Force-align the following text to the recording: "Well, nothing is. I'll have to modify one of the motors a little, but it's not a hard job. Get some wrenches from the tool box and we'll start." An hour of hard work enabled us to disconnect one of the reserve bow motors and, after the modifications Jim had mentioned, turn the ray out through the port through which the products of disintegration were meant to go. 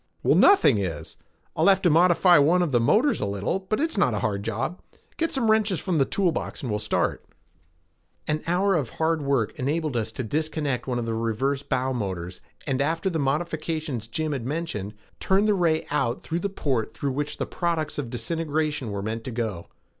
"Well, 0.23 0.33
nothing 0.35 0.79
is. 0.79 1.15
I'll 1.55 1.67
have 1.67 1.83
to 1.83 1.91
modify 1.91 2.39
one 2.39 2.63
of 2.63 2.71
the 2.71 2.79
motors 2.79 3.21
a 3.21 3.27
little, 3.27 3.59
but 3.59 3.79
it's 3.79 3.99
not 3.99 4.15
a 4.15 4.25
hard 4.25 4.41
job. 4.41 4.81
Get 5.15 5.31
some 5.31 5.51
wrenches 5.51 5.79
from 5.79 5.99
the 5.99 6.05
tool 6.05 6.31
box 6.31 6.63
and 6.63 6.71
we'll 6.71 6.79
start." 6.79 7.23
An 8.27 8.41
hour 8.47 8.73
of 8.73 8.89
hard 8.97 9.21
work 9.21 9.53
enabled 9.59 9.95
us 9.95 10.11
to 10.13 10.23
disconnect 10.23 10.87
one 10.87 10.97
of 10.97 11.05
the 11.05 11.13
reserve 11.13 11.69
bow 11.69 11.93
motors 11.93 12.41
and, 12.65 12.81
after 12.81 13.11
the 13.11 13.19
modifications 13.19 14.07
Jim 14.07 14.31
had 14.31 14.47
mentioned, 14.47 14.95
turn 15.19 15.45
the 15.45 15.53
ray 15.53 15.85
out 15.91 16.21
through 16.23 16.39
the 16.39 16.49
port 16.49 16.95
through 16.95 17.11
which 17.11 17.37
the 17.37 17.45
products 17.45 17.99
of 17.99 18.09
disintegration 18.09 18.89
were 18.89 19.03
meant 19.03 19.23
to 19.25 19.31
go. 19.31 19.67